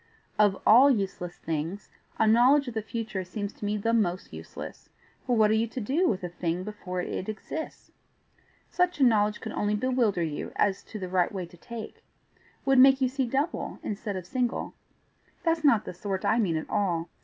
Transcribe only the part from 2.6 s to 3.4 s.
of the future